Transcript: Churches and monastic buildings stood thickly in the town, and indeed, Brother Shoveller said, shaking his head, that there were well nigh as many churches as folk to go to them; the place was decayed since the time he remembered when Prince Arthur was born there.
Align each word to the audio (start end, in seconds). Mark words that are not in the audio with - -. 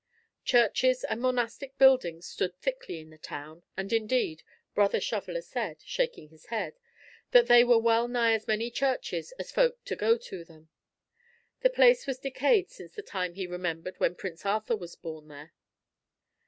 Churches 0.43 1.03
and 1.03 1.21
monastic 1.21 1.77
buildings 1.77 2.25
stood 2.25 2.57
thickly 2.57 2.99
in 2.99 3.11
the 3.11 3.19
town, 3.19 3.61
and 3.77 3.93
indeed, 3.93 4.41
Brother 4.73 4.99
Shoveller 4.99 5.43
said, 5.43 5.83
shaking 5.83 6.29
his 6.29 6.47
head, 6.47 6.79
that 7.29 7.45
there 7.45 7.67
were 7.67 7.77
well 7.77 8.07
nigh 8.07 8.33
as 8.33 8.47
many 8.47 8.71
churches 8.71 9.31
as 9.33 9.51
folk 9.51 9.85
to 9.85 9.95
go 9.95 10.17
to 10.17 10.43
them; 10.43 10.69
the 11.59 11.69
place 11.69 12.07
was 12.07 12.17
decayed 12.17 12.71
since 12.71 12.93
the 12.93 13.03
time 13.03 13.35
he 13.35 13.45
remembered 13.45 13.99
when 13.99 14.15
Prince 14.15 14.43
Arthur 14.43 14.75
was 14.75 14.95
born 14.95 15.27
there. 15.27 15.53